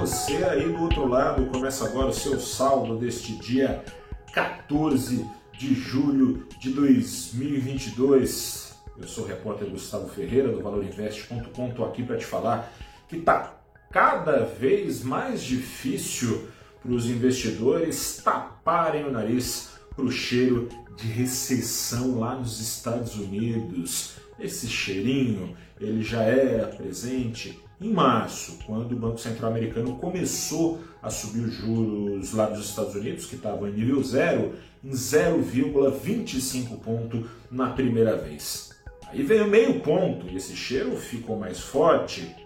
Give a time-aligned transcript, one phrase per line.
[0.00, 1.44] você aí do outro lado.
[1.50, 3.84] Começa agora o seu saldo deste dia
[4.32, 8.76] 14 de julho de 2022.
[8.98, 11.68] Eu sou o repórter Gustavo Ferreira do ValorInvest.com.
[11.68, 12.72] Estou aqui para te falar
[13.08, 13.60] que está
[13.90, 16.48] cada vez mais difícil
[16.80, 24.14] para os investidores taparem o nariz para o cheiro de recessão lá nos Estados Unidos.
[24.38, 31.08] Esse cheirinho ele já era presente em março, quando o Banco Central Americano começou a
[31.08, 37.26] subir os juros lá dos Estados Unidos, que estavam em nível zero, em 0,25 ponto
[37.50, 38.70] na primeira vez.
[39.06, 42.36] Aí veio meio ponto e esse cheiro ficou mais forte.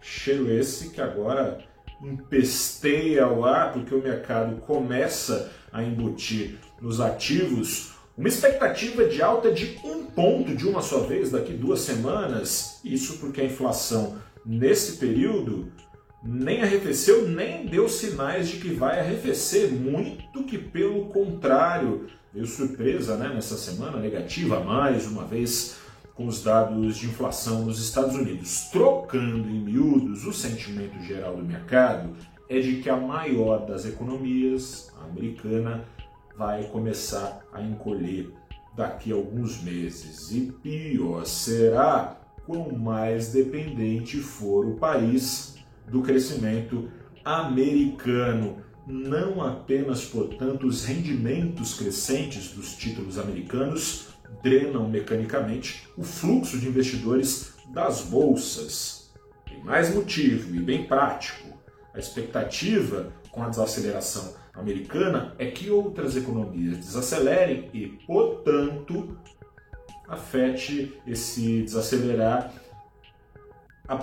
[0.00, 1.62] Cheiro esse que agora
[2.02, 9.50] empesteia o ar porque o mercado começa a embutir nos ativos uma expectativa de alta
[9.50, 12.80] de um ponto de uma só vez daqui duas semanas.
[12.84, 15.72] Isso porque a inflação nesse período
[16.22, 22.06] nem arrefeceu, nem deu sinais de que vai arrefecer, muito que pelo contrário.
[22.32, 25.78] Veio surpresa né, nessa semana negativa, mais uma vez,
[26.14, 28.68] com os dados de inflação nos Estados Unidos.
[28.70, 32.14] Trocando em miúdos, o sentimento geral do mercado
[32.48, 35.84] é de que a maior das economias, a americana,
[36.36, 38.30] vai começar a encolher
[38.76, 40.30] daqui a alguns meses.
[40.30, 42.19] E pior será
[42.50, 45.54] quanto mais dependente for o país
[45.86, 46.90] do crescimento
[47.24, 48.56] americano.
[48.84, 54.08] Não apenas, portanto, os rendimentos crescentes dos títulos americanos
[54.42, 59.12] drenam mecanicamente o fluxo de investidores das bolsas.
[59.46, 61.56] Tem mais motivo e bem prático.
[61.94, 69.16] A expectativa com a desaceleração americana é que outras economias desacelerem e, portanto,
[70.10, 72.52] afete esse desacelerar
[73.88, 73.96] a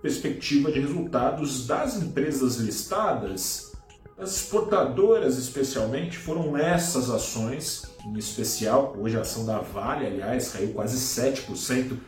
[0.00, 3.72] perspectiva de resultados das empresas listadas,
[4.16, 10.72] as exportadoras especialmente, foram essas ações, em especial, hoje a ação da Vale, aliás, caiu
[10.72, 11.98] quase 7%,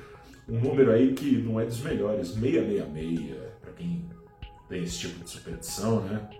[0.48, 4.08] um número aí que não é dos melhores, 666, para quem
[4.68, 6.30] tem esse tipo de superstição, né?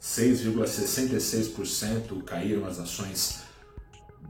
[0.00, 3.42] 6,66% caíram as ações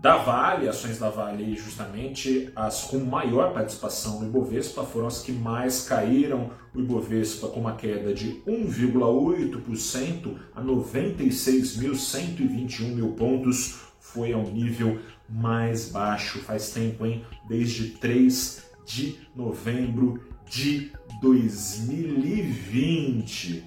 [0.01, 5.33] da Vale, ações da Vale, justamente as com maior participação no Ibovespa, foram as que
[5.33, 6.51] mais caíram.
[6.75, 15.91] O Ibovespa com uma queda de 1,8% a 96.121 mil pontos, foi ao nível mais
[15.91, 17.25] baixo faz tempo, hein?
[17.49, 23.65] Desde 3 de novembro de 2020.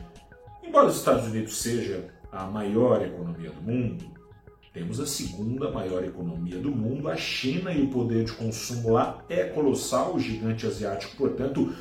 [0.64, 4.06] Embora os Estados Unidos seja a maior economia do mundo,
[4.78, 9.24] temos a segunda maior economia do mundo, a China, e o poder de consumo lá
[9.28, 11.74] é colossal, o gigante asiático, portanto,